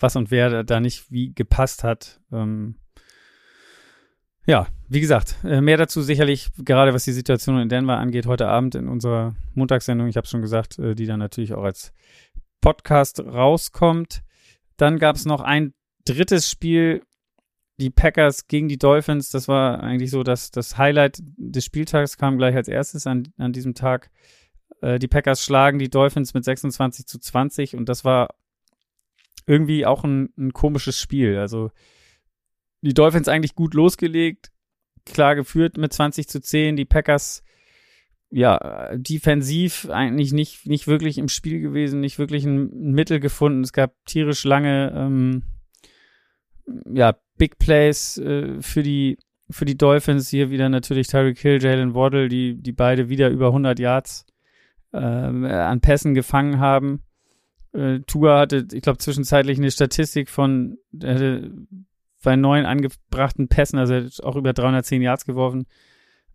was 0.00 0.16
und 0.16 0.32
wer 0.32 0.64
da 0.64 0.80
nicht 0.80 1.12
wie 1.12 1.32
gepasst 1.32 1.84
hat. 1.84 2.20
Ähm, 2.32 2.79
ja, 4.50 4.66
wie 4.88 5.00
gesagt, 5.00 5.36
äh, 5.44 5.60
mehr 5.60 5.76
dazu 5.76 6.02
sicherlich, 6.02 6.48
gerade 6.58 6.92
was 6.92 7.04
die 7.04 7.12
Situation 7.12 7.60
in 7.60 7.68
Denver 7.68 7.98
angeht, 7.98 8.26
heute 8.26 8.48
Abend 8.48 8.74
in 8.74 8.88
unserer 8.88 9.36
Montagssendung. 9.54 10.08
Ich 10.08 10.16
habe 10.16 10.26
schon 10.26 10.42
gesagt, 10.42 10.76
äh, 10.80 10.96
die 10.96 11.06
dann 11.06 11.20
natürlich 11.20 11.54
auch 11.54 11.62
als 11.62 11.92
Podcast 12.60 13.20
rauskommt. 13.20 14.22
Dann 14.76 14.98
gab 14.98 15.14
es 15.14 15.24
noch 15.24 15.40
ein 15.40 15.72
drittes 16.04 16.50
Spiel, 16.50 17.02
die 17.78 17.90
Packers 17.90 18.48
gegen 18.48 18.66
die 18.66 18.76
Dolphins. 18.76 19.30
Das 19.30 19.46
war 19.46 19.84
eigentlich 19.84 20.10
so, 20.10 20.24
dass 20.24 20.50
das 20.50 20.76
Highlight 20.76 21.22
des 21.36 21.64
Spieltags 21.64 22.18
kam 22.18 22.36
gleich 22.36 22.56
als 22.56 22.66
erstes 22.66 23.06
an, 23.06 23.28
an 23.38 23.52
diesem 23.52 23.76
Tag. 23.76 24.10
Äh, 24.80 24.98
die 24.98 25.06
Packers 25.06 25.44
schlagen 25.44 25.78
die 25.78 25.90
Dolphins 25.90 26.34
mit 26.34 26.44
26 26.44 27.06
zu 27.06 27.20
20 27.20 27.76
und 27.76 27.88
das 27.88 28.04
war 28.04 28.30
irgendwie 29.46 29.86
auch 29.86 30.02
ein, 30.02 30.30
ein 30.36 30.52
komisches 30.52 30.98
Spiel. 30.98 31.38
Also 31.38 31.70
die 32.82 32.94
Dolphins 32.94 33.28
eigentlich 33.28 33.54
gut 33.54 33.74
losgelegt, 33.74 34.50
klar 35.04 35.34
geführt 35.34 35.76
mit 35.76 35.92
20 35.92 36.28
zu 36.28 36.40
10. 36.40 36.76
Die 36.76 36.84
Packers, 36.84 37.42
ja, 38.30 38.90
defensiv 38.94 39.88
eigentlich 39.90 40.32
nicht, 40.32 40.66
nicht 40.66 40.86
wirklich 40.86 41.18
im 41.18 41.28
Spiel 41.28 41.60
gewesen, 41.60 42.00
nicht 42.00 42.18
wirklich 42.18 42.44
ein 42.44 42.92
Mittel 42.92 43.20
gefunden. 43.20 43.62
Es 43.62 43.72
gab 43.72 43.94
tierisch 44.06 44.44
lange, 44.44 44.92
ähm, 44.96 45.42
ja, 46.92 47.16
Big 47.36 47.58
Plays 47.58 48.18
äh, 48.18 48.60
für 48.60 48.82
die 48.82 49.18
für 49.52 49.64
die 49.64 49.76
Dolphins 49.76 50.28
hier 50.28 50.50
wieder 50.50 50.68
natürlich 50.68 51.08
Tyreek 51.08 51.38
Hill, 51.38 51.60
Jalen 51.60 51.94
Waddle, 51.94 52.28
die 52.28 52.54
die 52.60 52.72
beide 52.72 53.08
wieder 53.08 53.30
über 53.30 53.48
100 53.48 53.80
Yards 53.80 54.24
äh, 54.92 54.98
an 54.98 55.80
Pässen 55.80 56.14
gefangen 56.14 56.60
haben. 56.60 57.02
Äh, 57.72 58.00
Tua 58.06 58.38
hatte, 58.38 58.66
ich 58.72 58.82
glaube, 58.82 58.98
zwischenzeitlich 58.98 59.58
eine 59.58 59.70
Statistik 59.70 60.28
von, 60.28 60.78
er 61.00 61.14
hatte 61.14 61.52
bei 62.22 62.36
neun 62.36 62.66
angebrachten 62.66 63.48
Pässen, 63.48 63.78
also 63.78 63.94
er 63.94 64.04
hat 64.04 64.22
auch 64.22 64.36
über 64.36 64.52
310 64.52 65.02
Yards 65.02 65.24
geworfen. 65.24 65.66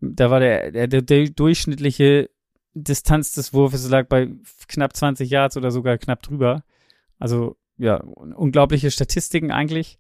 Da 0.01 0.30
war 0.30 0.39
der, 0.39 0.72
der, 0.72 1.01
der, 1.01 1.30
durchschnittliche 1.30 2.30
Distanz 2.74 3.34
des 3.34 3.54
Wurfes 3.54 3.89
lag 3.89 4.08
bei 4.08 4.30
knapp 4.68 4.96
20 4.96 5.30
Yards 5.30 5.58
oder 5.58 5.72
sogar 5.72 5.98
knapp 5.98 6.22
drüber. 6.22 6.63
Also, 7.20 7.56
ja, 7.77 7.98
unglaubliche 7.98 8.92
Statistiken 8.92 9.51
eigentlich. 9.51 9.98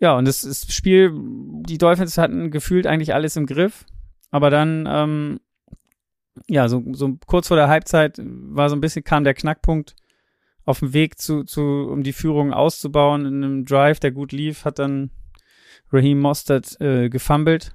Ja, 0.00 0.16
und 0.16 0.26
das, 0.26 0.42
das 0.42 0.72
Spiel, 0.72 1.12
die 1.14 1.78
Dolphins 1.78 2.18
hatten 2.18 2.50
gefühlt 2.50 2.86
eigentlich 2.86 3.14
alles 3.14 3.36
im 3.36 3.46
Griff. 3.46 3.84
Aber 4.30 4.50
dann, 4.50 4.88
ähm, 4.90 5.40
ja, 6.48 6.68
so, 6.68 6.82
so 6.92 7.16
kurz 7.26 7.48
vor 7.48 7.56
der 7.56 7.68
Halbzeit 7.68 8.20
war 8.22 8.68
so 8.68 8.76
ein 8.76 8.80
bisschen, 8.80 9.04
kam 9.04 9.24
der 9.24 9.34
Knackpunkt 9.34 9.94
auf 10.64 10.80
dem 10.80 10.92
Weg 10.92 11.18
zu, 11.18 11.44
zu, 11.44 11.60
um 11.62 12.02
die 12.02 12.12
Führung 12.12 12.52
auszubauen 12.52 13.26
in 13.26 13.44
einem 13.44 13.64
Drive, 13.64 14.00
der 14.00 14.12
gut 14.12 14.32
lief, 14.32 14.64
hat 14.64 14.78
dann 14.78 15.10
Raheem 15.92 16.20
Mostert 16.20 16.80
äh, 16.80 17.08
gefummelt. 17.08 17.74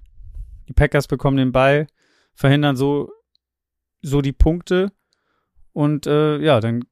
Die 0.67 0.73
Packers 0.73 1.07
bekommen 1.07 1.37
den 1.37 1.51
Ball, 1.51 1.87
verhindern 2.33 2.75
so, 2.75 3.11
so 4.01 4.21
die 4.21 4.33
Punkte 4.33 4.91
und 5.73 6.07
äh, 6.07 6.39
ja, 6.39 6.59
dann 6.59 6.83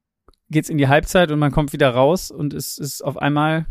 geht's 0.50 0.70
in 0.70 0.78
die 0.78 0.88
Halbzeit 0.88 1.30
und 1.30 1.38
man 1.38 1.52
kommt 1.52 1.72
wieder 1.72 1.90
raus 1.90 2.30
und 2.30 2.54
es 2.54 2.78
ist 2.78 3.02
auf 3.02 3.18
einmal 3.18 3.66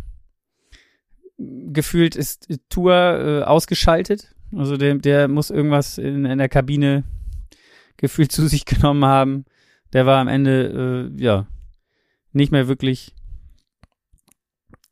gefühlt 1.38 2.16
ist 2.16 2.48
Tour 2.70 2.94
äh, 2.94 3.44
ausgeschaltet. 3.44 4.34
Also 4.56 4.78
der, 4.78 4.96
der 4.96 5.28
muss 5.28 5.50
irgendwas 5.50 5.98
in, 5.98 6.26
in 6.26 6.38
der 6.38 6.50
Kabine 6.50 7.04
gefühlt 7.98 8.32
zu 8.32 8.48
sich 8.48 8.66
genommen 8.66 9.06
haben. 9.06 9.46
Der 9.94 10.06
war 10.06 10.20
am 10.20 10.28
Ende, 10.28 11.12
äh, 11.16 11.22
ja, 11.22 11.48
nicht 12.38 12.52
mehr 12.52 12.68
wirklich, 12.70 13.14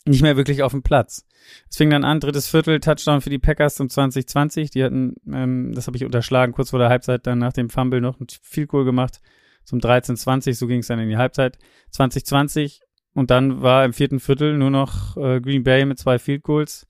nicht 0.05 0.21
mehr 0.21 0.35
wirklich 0.35 0.63
auf 0.63 0.73
dem 0.73 0.83
Platz. 0.83 1.25
Es 1.69 1.77
fing 1.77 1.89
dann 1.89 2.03
an, 2.03 2.19
drittes 2.19 2.47
Viertel, 2.47 2.79
Touchdown 2.79 3.21
für 3.21 3.29
die 3.29 3.39
Packers 3.39 3.75
zum 3.75 3.89
2020. 3.89 4.71
Die 4.71 4.83
hatten, 4.83 5.15
ähm, 5.31 5.71
das 5.73 5.87
habe 5.87 5.95
ich 5.95 6.03
unterschlagen, 6.03 6.53
kurz 6.53 6.71
vor 6.71 6.79
der 6.79 6.89
Halbzeit 6.89 7.25
dann 7.25 7.39
nach 7.39 7.53
dem 7.53 7.69
Fumble 7.69 8.01
noch 8.01 8.19
ein 8.19 8.27
Field 8.41 8.69
Goal 8.69 8.83
gemacht 8.83 9.21
zum 9.63 9.79
13-20, 9.79 10.53
so 10.53 10.67
ging 10.67 10.79
es 10.79 10.87
dann 10.87 10.99
in 10.99 11.09
die 11.09 11.17
Halbzeit. 11.17 11.57
2020 11.91 12.81
und 13.13 13.31
dann 13.31 13.61
war 13.61 13.85
im 13.85 13.93
vierten 13.93 14.19
Viertel 14.19 14.57
nur 14.57 14.69
noch 14.69 15.17
äh, 15.17 15.41
Green 15.41 15.63
Bay 15.63 15.85
mit 15.85 15.97
zwei 15.97 16.19
Field 16.19 16.43
Goals 16.43 16.85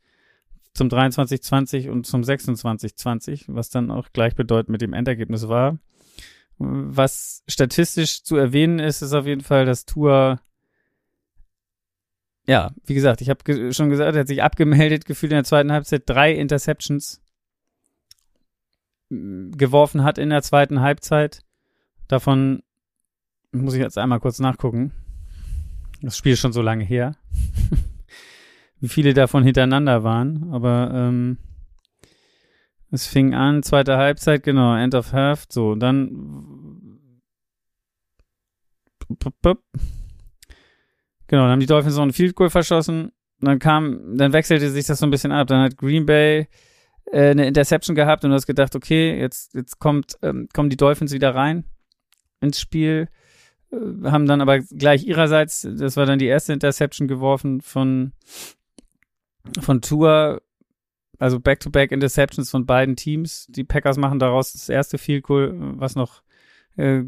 zum 0.74 0.90
23-20 0.90 1.90
und 1.90 2.06
zum 2.06 2.22
26-20, 2.22 3.46
was 3.48 3.70
dann 3.70 3.92
auch 3.92 4.10
gleichbedeutend 4.12 4.70
mit 4.70 4.82
dem 4.82 4.94
Endergebnis 4.94 5.48
war. 5.48 5.80
Was 6.58 7.44
statistisch 7.48 8.24
zu 8.24 8.38
erwähnen 8.38 8.80
ist, 8.80 9.02
ist 9.02 9.14
auf 9.14 9.26
jeden 9.26 9.42
Fall, 9.42 9.66
dass 9.66 9.86
Tour 9.86 10.40
ja, 12.48 12.72
wie 12.86 12.94
gesagt, 12.94 13.22
ich 13.22 13.30
habe 13.30 13.44
ge 13.44 13.74
schon 13.74 13.90
gesagt, 13.90 14.16
er 14.16 14.22
hat 14.22 14.28
sich 14.28 14.44
abgemeldet, 14.44 15.06
gefühlt 15.06 15.32
in 15.32 15.38
der 15.38 15.44
zweiten 15.44 15.72
Halbzeit 15.72 16.04
drei 16.06 16.34
Interceptions 16.34 17.22
geworfen 19.10 20.04
hat 20.04 20.18
in 20.18 20.30
der 20.30 20.42
zweiten 20.42 20.82
Halbzeit. 20.82 21.42
Davon 22.08 22.64
muss 23.52 23.74
ich 23.74 23.80
jetzt 23.80 23.98
einmal 23.98 24.20
kurz 24.20 24.40
nachgucken. 24.40 24.92
Das 26.02 26.18
Spiel 26.18 26.34
ist 26.34 26.40
schon 26.40 26.54
so 26.54 26.62
lange 26.62 26.84
her. 26.84 27.16
wie 28.80 28.90
viele 28.90 29.14
davon 29.14 29.44
hintereinander 29.44 30.04
waren, 30.04 30.52
aber 30.52 30.92
ähm, 30.94 31.38
es 32.92 33.08
fing 33.08 33.34
an, 33.34 33.64
zweite 33.64 33.98
Halbzeit, 33.98 34.44
genau, 34.44 34.76
End 34.76 34.96
of 34.96 35.12
Half, 35.14 35.46
so, 35.50 35.72
und 35.72 35.80
dann 35.80 37.00
genau, 41.28 41.44
dann 41.44 41.52
haben 41.52 41.60
die 41.60 41.66
Dolphins 41.66 41.96
noch 41.96 42.04
ein 42.04 42.14
Field 42.14 42.36
Goal 42.36 42.50
verschossen, 42.50 43.12
dann 43.40 43.60
kam, 43.60 44.18
dann 44.18 44.34
wechselte 44.34 44.70
sich 44.70 44.86
das 44.86 45.00
so 45.00 45.06
ein 45.06 45.12
bisschen 45.12 45.32
ab, 45.32 45.48
dann 45.48 45.64
hat 45.64 45.78
Green 45.78 46.06
Bay 46.06 46.48
äh, 47.12 47.30
eine 47.30 47.48
Interception 47.48 47.96
gehabt 47.96 48.24
und 48.24 48.32
du 48.32 48.36
hast 48.36 48.48
gedacht, 48.48 48.76
okay, 48.76 49.20
jetzt, 49.20 49.54
jetzt 49.54 49.80
kommt, 49.80 50.18
ähm, 50.22 50.48
kommen 50.54 50.70
die 50.70 50.78
Dolphins 50.78 51.12
wieder 51.12 51.36
rein 51.36 51.66
ins 52.42 52.60
Spiel, 52.60 53.10
äh, 53.72 54.10
haben 54.10 54.26
dann 54.26 54.42
aber 54.42 54.60
gleich 54.60 55.06
ihrerseits, 55.06 55.68
das 55.78 55.98
war 55.98 56.06
dann 56.06 56.20
die 56.20 56.28
erste 56.28 56.54
Interception 56.54 57.08
geworfen 57.08 57.62
von, 57.62 58.14
von 59.60 59.82
Tour, 59.82 60.42
also 61.20 61.40
Back-to-Back 61.40 61.92
Interceptions 61.92 62.50
von 62.50 62.66
beiden 62.66 62.96
Teams. 62.96 63.48
Die 63.50 63.64
Packers 63.64 63.98
machen 63.98 64.20
daraus 64.20 64.54
das 64.54 64.70
erste 64.70 64.98
Field 64.98 65.24
Goal, 65.24 65.54
was 65.78 65.96
noch 65.96 66.22
äh, 66.78 67.04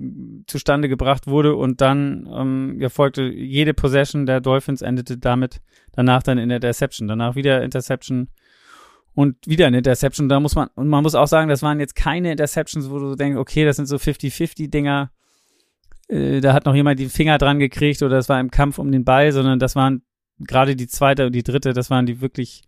zustande 0.48 0.88
gebracht 0.88 1.28
wurde 1.28 1.56
und 1.56 1.82
dann 1.82 2.28
ähm, 2.34 2.78
ja, 2.80 2.90
jede 3.16 3.74
Possession 3.74 4.26
der 4.26 4.40
Dolphins 4.40 4.82
endete 4.82 5.18
damit 5.18 5.62
danach 5.92 6.24
dann 6.24 6.38
in 6.38 6.50
der 6.50 6.58
Interception, 6.58 7.08
danach 7.08 7.36
wieder 7.36 7.64
Interception 7.64 8.30
und 9.14 9.36
wieder 9.46 9.68
eine 9.68 9.80
Interception. 9.80 10.30
Da 10.30 10.40
muss 10.40 10.56
man 10.56 10.70
und 10.76 10.88
man 10.88 11.04
muss 11.04 11.16
auch 11.16 11.28
sagen, 11.28 11.50
das 11.50 11.64
waren 11.64 11.80
jetzt 11.80 11.96
keine 11.96 12.32
Interceptions, 12.32 12.90
wo 12.90 13.00
du 13.00 13.16
denkst, 13.16 13.38
okay, 13.38 13.66
das 13.66 13.76
sind 13.76 13.88
so 13.88 13.98
50-50 13.98 14.70
Dinger. 14.70 15.12
Äh, 16.08 16.40
da 16.40 16.54
hat 16.54 16.66
noch 16.66 16.76
jemand 16.76 17.00
die 17.00 17.10
Finger 17.10 17.38
dran 17.38 17.60
gekriegt 17.60 18.02
oder 18.02 18.16
das 18.16 18.30
war 18.30 18.40
im 18.40 18.52
Kampf 18.52 18.78
um 18.80 18.92
den 18.92 19.04
Ball, 19.04 19.34
sondern 19.34 19.60
das 19.60 19.76
waren 19.76 20.04
gerade 20.40 20.76
die 20.76 20.88
zweite 20.88 21.26
und 21.26 21.36
die 21.36 21.44
dritte, 21.44 21.74
das 21.74 21.90
waren 21.90 22.06
die 22.06 22.22
wirklich 22.22 22.64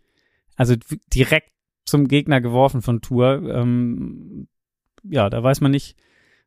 also 0.56 0.74
direkt 1.12 1.50
zum 1.84 2.08
Gegner 2.08 2.40
geworfen 2.40 2.82
von 2.82 3.00
Tour. 3.00 3.42
Ähm, 3.52 4.48
ja, 5.02 5.30
da 5.30 5.42
weiß 5.42 5.60
man 5.60 5.70
nicht, 5.70 5.96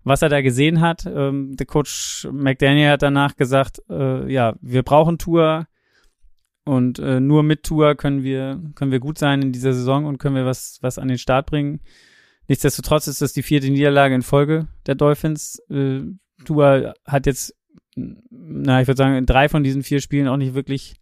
was 0.03 0.21
er 0.21 0.29
da 0.29 0.41
gesehen 0.41 0.81
hat. 0.81 1.05
Ähm, 1.05 1.55
der 1.55 1.65
Coach 1.65 2.27
McDaniel 2.31 2.89
hat 2.89 3.01
danach 3.01 3.35
gesagt, 3.35 3.81
äh, 3.89 4.31
ja, 4.31 4.55
wir 4.61 4.83
brauchen 4.83 5.17
Tour 5.17 5.67
und 6.65 6.99
äh, 6.99 7.19
nur 7.19 7.43
mit 7.43 7.63
Tour 7.63 7.95
können 7.95 8.23
wir 8.23 8.61
können 8.75 8.91
wir 8.91 8.99
gut 8.99 9.17
sein 9.17 9.41
in 9.41 9.51
dieser 9.51 9.73
Saison 9.73 10.05
und 10.05 10.17
können 10.17 10.35
wir 10.35 10.45
was 10.45 10.79
was 10.81 10.97
an 10.97 11.07
den 11.07 11.17
Start 11.17 11.45
bringen. 11.47 11.81
Nichtsdestotrotz 12.47 13.07
ist 13.07 13.21
das 13.21 13.33
die 13.33 13.43
vierte 13.43 13.69
Niederlage 13.69 14.15
in 14.15 14.21
Folge 14.21 14.67
der 14.85 14.95
Dolphins. 14.95 15.59
Äh, 15.69 16.01
Tour 16.45 16.93
hat 17.05 17.25
jetzt, 17.25 17.55
na, 17.95 18.81
ich 18.81 18.87
würde 18.87 18.97
sagen, 18.97 19.15
in 19.15 19.25
drei 19.25 19.47
von 19.47 19.63
diesen 19.63 19.83
vier 19.83 20.01
Spielen 20.01 20.27
auch 20.27 20.37
nicht 20.37 20.53
wirklich 20.53 20.95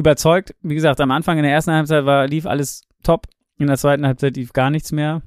überzeugt. 0.00 0.54
Wie 0.62 0.74
gesagt, 0.74 1.00
am 1.00 1.10
Anfang 1.10 1.36
in 1.36 1.44
der 1.44 1.52
ersten 1.52 1.72
Halbzeit 1.72 2.04
war, 2.04 2.26
lief 2.26 2.46
alles 2.46 2.88
top. 3.02 3.28
In 3.58 3.68
der 3.68 3.76
zweiten 3.76 4.06
Halbzeit 4.06 4.36
lief 4.36 4.52
gar 4.52 4.70
nichts 4.70 4.90
mehr. 4.90 5.22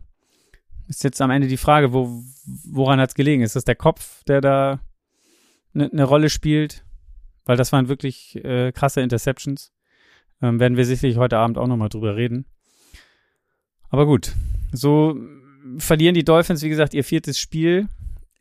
Ist 0.90 1.04
jetzt 1.04 1.22
am 1.22 1.32
Ende 1.32 1.48
die 1.48 1.58
Frage, 1.58 1.94
wo, 1.94 2.24
woran 2.66 3.00
hat 3.00 3.10
es 3.10 3.16
gelegen? 3.16 3.44
Ist 3.44 3.56
das 3.56 3.64
der 3.64 3.76
Kopf, 3.76 4.24
der 4.26 4.42
da 4.42 4.82
eine 5.74 5.90
ne 5.94 6.04
Rolle 6.04 6.30
spielt? 6.30 6.84
Weil 7.46 7.58
das 7.58 7.72
waren 7.72 7.88
wirklich 7.88 8.44
äh, 8.44 8.72
krasse 8.72 9.02
Interceptions. 9.02 9.72
Ähm, 10.42 10.60
werden 10.60 10.76
wir 10.76 10.86
sicherlich 10.86 11.18
heute 11.18 11.38
Abend 11.38 11.58
auch 11.58 11.68
nochmal 11.68 11.90
drüber 11.90 12.16
reden. 12.16 12.46
Aber 13.90 14.06
gut, 14.06 14.34
so 14.72 15.16
verlieren 15.78 16.16
die 16.16 16.26
Dolphins, 16.26 16.64
wie 16.64 16.70
gesagt, 16.70 16.94
ihr 16.94 17.04
viertes 17.04 17.40
Spiel 17.40 17.88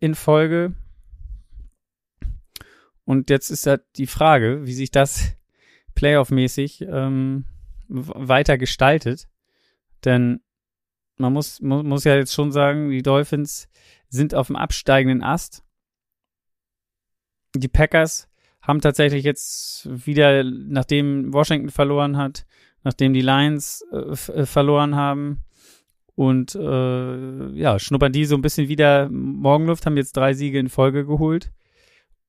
in 0.01 0.15
Folge. 0.15 0.73
Und 3.05 3.29
jetzt 3.29 3.51
ist 3.51 3.67
ja 3.67 3.77
die 3.97 4.07
Frage, 4.07 4.63
wie 4.65 4.73
sich 4.73 4.91
das 4.91 5.37
Playoff-mäßig 5.95 6.83
ähm, 6.83 7.45
weiter 7.89 8.59
gestaltet. 8.59 9.29
Denn 10.05 10.41
man 11.17 11.33
muss, 11.33 11.61
muss, 11.61 11.85
muss 11.85 12.05
ja 12.05 12.17
jetzt 12.17 12.35
schon 12.35 12.53
sagen, 12.53 12.91
die 12.91 13.03
Dolphins 13.03 13.69
sind 14.09 14.35
auf 14.35 14.49
dem 14.49 14.57
absteigenden 14.57 15.23
Ast. 15.23 15.63
Die 17.55 17.69
Packers 17.69 18.29
haben 18.61 18.81
tatsächlich 18.81 19.25
jetzt 19.25 19.89
wieder, 20.07 20.45
nachdem 20.45 21.33
Washington 21.33 21.71
verloren 21.71 22.17
hat, 22.17 22.47
nachdem 22.85 23.13
die 23.13 23.21
Lions 23.21 23.85
äh, 23.93 24.33
äh 24.33 24.47
verloren 24.47 24.97
haben 24.97 25.45
und 26.15 26.55
äh, 26.55 27.49
ja, 27.53 27.79
schnuppern 27.79 28.13
die 28.13 28.25
so 28.25 28.37
ein 28.37 28.43
bisschen 28.43 28.69
wieder 28.69 29.09
Morgenluft, 29.09 29.87
haben 29.87 29.97
jetzt 29.97 30.17
drei 30.17 30.35
Siege 30.35 30.59
in 30.59 30.69
Folge 30.69 31.07
geholt 31.07 31.53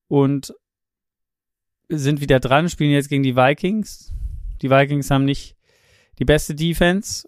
und 0.08 0.54
sind 1.90 2.22
wieder 2.22 2.40
dran, 2.40 2.70
spielen 2.70 2.92
jetzt 2.92 3.10
gegen 3.10 3.24
die 3.24 3.36
Vikings. 3.36 4.14
Die 4.62 4.70
Vikings 4.70 5.10
haben 5.12 5.26
nicht 5.26 5.56
die 6.20 6.26
beste 6.26 6.56
Defense 6.56 7.28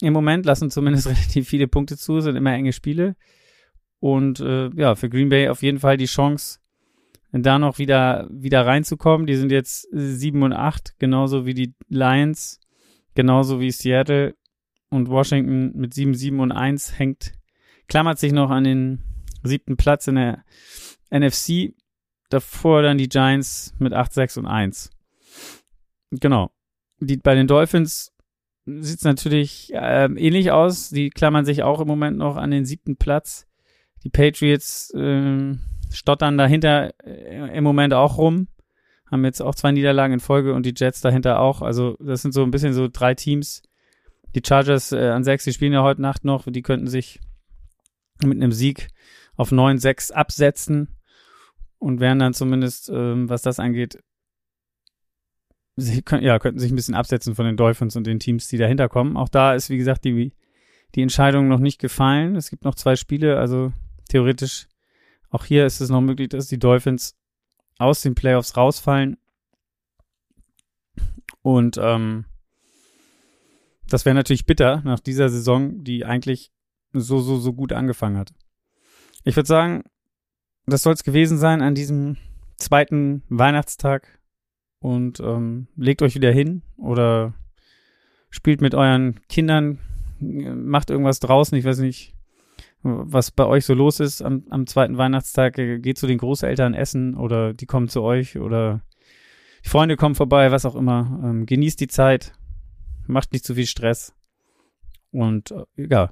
im 0.00 0.12
Moment, 0.12 0.46
lassen 0.46 0.70
zumindest 0.70 1.06
relativ 1.08 1.48
viele 1.48 1.68
Punkte 1.68 1.96
zu, 1.96 2.20
sind 2.20 2.36
immer 2.36 2.52
enge 2.52 2.72
Spiele. 2.72 3.16
Und 4.00 4.40
äh, 4.40 4.70
ja, 4.74 4.94
für 4.94 5.08
Green 5.08 5.28
Bay 5.28 5.48
auf 5.48 5.62
jeden 5.62 5.80
Fall 5.80 5.96
die 5.96 6.06
Chance, 6.06 6.58
da 7.32 7.58
noch 7.58 7.78
wieder, 7.78 8.28
wieder 8.30 8.64
reinzukommen. 8.64 9.26
Die 9.26 9.36
sind 9.36 9.52
jetzt 9.52 9.88
7 9.92 10.42
und 10.42 10.52
8, 10.52 10.98
genauso 10.98 11.46
wie 11.46 11.54
die 11.54 11.74
Lions, 11.88 12.60
genauso 13.14 13.60
wie 13.60 13.70
Seattle 13.70 14.34
und 14.90 15.08
Washington 15.08 15.72
mit 15.74 15.94
7, 15.94 16.14
7 16.14 16.40
und 16.40 16.52
1 16.52 16.98
hängt, 16.98 17.32
klammert 17.88 18.18
sich 18.18 18.32
noch 18.32 18.50
an 18.50 18.64
den 18.64 19.02
siebten 19.42 19.76
Platz 19.76 20.06
in 20.06 20.16
der 20.16 20.44
NFC. 21.10 21.74
Davor 22.30 22.82
dann 22.82 22.98
die 22.98 23.08
Giants 23.08 23.74
mit 23.78 23.92
8, 23.92 24.12
6 24.12 24.38
und 24.38 24.46
1. 24.46 24.90
Genau. 26.10 26.50
Die, 26.98 27.16
bei 27.16 27.34
den 27.34 27.46
Dolphins 27.46 28.12
sieht 28.64 28.98
es 28.98 29.04
natürlich 29.04 29.72
äh, 29.72 30.06
ähnlich 30.06 30.50
aus. 30.50 30.90
Die 30.90 31.10
klammern 31.10 31.44
sich 31.44 31.62
auch 31.62 31.80
im 31.80 31.86
Moment 31.86 32.18
noch 32.18 32.36
an 32.36 32.50
den 32.50 32.64
siebten 32.64 32.96
Platz. 32.96 33.46
Die 34.02 34.10
Patriots 34.10 34.90
äh, 34.94 35.54
stottern 35.90 36.36
dahinter 36.36 36.92
äh, 37.04 37.56
im 37.56 37.64
Moment 37.64 37.94
auch 37.94 38.18
rum. 38.18 38.48
Haben 39.10 39.24
jetzt 39.24 39.40
auch 39.40 39.54
zwei 39.54 39.70
Niederlagen 39.70 40.14
in 40.14 40.20
Folge 40.20 40.52
und 40.52 40.66
die 40.66 40.74
Jets 40.76 41.00
dahinter 41.00 41.40
auch. 41.40 41.62
Also 41.62 41.96
das 42.00 42.22
sind 42.22 42.32
so 42.32 42.42
ein 42.42 42.50
bisschen 42.50 42.72
so 42.72 42.88
drei 42.88 43.14
Teams. 43.14 43.62
Die 44.34 44.42
Chargers 44.44 44.90
äh, 44.92 45.10
an 45.10 45.22
sechs, 45.22 45.44
die 45.44 45.52
spielen 45.52 45.72
ja 45.72 45.82
heute 45.82 46.02
Nacht 46.02 46.24
noch. 46.24 46.44
Die 46.46 46.62
könnten 46.62 46.88
sich 46.88 47.20
mit 48.24 48.36
einem 48.36 48.52
Sieg 48.52 48.88
auf 49.36 49.52
9-6 49.52 50.12
absetzen 50.12 50.96
und 51.78 52.00
wären 52.00 52.18
dann 52.18 52.34
zumindest, 52.34 52.88
ähm, 52.88 53.28
was 53.28 53.42
das 53.42 53.58
angeht, 53.58 54.02
sie 55.76 56.02
können, 56.02 56.22
ja, 56.22 56.38
könnten 56.38 56.58
sich 56.58 56.72
ein 56.72 56.76
bisschen 56.76 56.94
absetzen 56.94 57.34
von 57.34 57.44
den 57.44 57.56
Dolphins 57.56 57.96
und 57.96 58.06
den 58.06 58.18
Teams, 58.18 58.48
die 58.48 58.58
dahinter 58.58 58.88
kommen. 58.88 59.16
Auch 59.16 59.28
da 59.28 59.54
ist, 59.54 59.70
wie 59.70 59.76
gesagt, 59.76 60.04
die, 60.04 60.32
die 60.94 61.02
Entscheidung 61.02 61.48
noch 61.48 61.60
nicht 61.60 61.78
gefallen. 61.78 62.36
Es 62.36 62.50
gibt 62.50 62.64
noch 62.64 62.74
zwei 62.74 62.96
Spiele, 62.96 63.38
also 63.38 63.72
theoretisch 64.08 64.68
auch 65.30 65.44
hier 65.44 65.66
ist 65.66 65.80
es 65.80 65.90
noch 65.90 66.00
möglich, 66.00 66.28
dass 66.28 66.48
die 66.48 66.58
Dolphins 66.58 67.16
aus 67.78 68.00
den 68.00 68.14
Playoffs 68.14 68.56
rausfallen. 68.56 69.18
Und 71.42 71.78
ähm, 71.80 72.24
das 73.88 74.04
wäre 74.04 74.14
natürlich 74.14 74.46
bitter 74.46 74.82
nach 74.84 75.00
dieser 75.00 75.28
Saison, 75.28 75.84
die 75.84 76.04
eigentlich 76.04 76.52
so, 76.92 77.20
so, 77.20 77.38
so 77.38 77.52
gut 77.52 77.72
angefangen 77.72 78.16
hat. 78.16 78.32
Ich 79.24 79.36
würde 79.36 79.46
sagen, 79.46 79.84
das 80.66 80.82
soll 80.82 80.94
es 80.94 81.04
gewesen 81.04 81.38
sein 81.38 81.62
an 81.62 81.74
diesem 81.74 82.16
zweiten 82.56 83.22
Weihnachtstag. 83.28 84.18
Und 84.78 85.20
ähm, 85.20 85.68
legt 85.76 86.02
euch 86.02 86.14
wieder 86.14 86.30
hin 86.30 86.62
oder 86.76 87.34
spielt 88.30 88.60
mit 88.60 88.74
euren 88.74 89.20
Kindern, 89.28 89.78
macht 90.20 90.90
irgendwas 90.90 91.18
draußen. 91.18 91.56
Ich 91.56 91.64
weiß 91.64 91.78
nicht, 91.78 92.14
was 92.82 93.30
bei 93.30 93.46
euch 93.46 93.64
so 93.64 93.74
los 93.74 94.00
ist 94.00 94.22
am, 94.22 94.44
am 94.50 94.66
zweiten 94.66 94.98
Weihnachtstag. 94.98 95.54
Geht 95.54 95.98
zu 95.98 96.06
den 96.06 96.18
Großeltern 96.18 96.74
essen 96.74 97.16
oder 97.16 97.52
die 97.54 97.66
kommen 97.66 97.88
zu 97.88 98.02
euch 98.02 98.38
oder 98.38 98.82
die 99.64 99.68
Freunde 99.68 99.96
kommen 99.96 100.14
vorbei, 100.14 100.52
was 100.52 100.64
auch 100.64 100.76
immer. 100.76 101.20
Ähm, 101.24 101.46
genießt 101.46 101.80
die 101.80 101.88
Zeit, 101.88 102.32
macht 103.06 103.32
nicht 103.32 103.44
zu 103.44 103.54
viel 103.54 103.66
Stress. 103.66 104.14
Und 105.10 105.50
äh, 105.50 105.88
ja, 105.88 106.10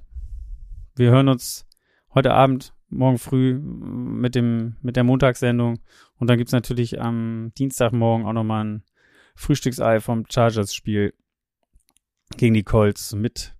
wir 0.96 1.10
hören 1.10 1.28
uns 1.28 1.66
heute 2.12 2.32
Abend, 2.32 2.73
morgen 2.88 3.18
früh 3.18 3.58
mit 3.58 4.34
dem 4.34 4.76
mit 4.82 4.96
der 4.96 5.04
Montagssendung 5.04 5.80
und 6.18 6.28
dann 6.28 6.38
gibt's 6.38 6.52
natürlich 6.52 7.00
am 7.00 7.52
Dienstagmorgen 7.58 8.26
auch 8.26 8.32
nochmal 8.32 8.64
ein 8.64 8.82
Frühstücksei 9.34 10.00
vom 10.00 10.24
Chargers-Spiel 10.28 11.14
gegen 12.36 12.54
die 12.54 12.62
Colts 12.62 13.14
mit 13.14 13.54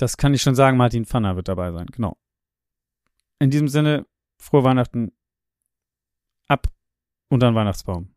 das 0.00 0.16
kann 0.16 0.32
ich 0.32 0.42
schon 0.42 0.54
sagen, 0.54 0.76
Martin 0.76 1.04
Pfanner 1.04 1.36
wird 1.36 1.48
dabei 1.48 1.72
sein, 1.72 1.86
genau. 1.86 2.16
In 3.38 3.50
diesem 3.50 3.68
Sinne, 3.68 4.06
frohe 4.38 4.64
Weihnachten 4.64 5.12
ab 6.48 6.68
unter 7.28 7.50
den 7.50 7.54
Weihnachtsbaum. 7.54 8.14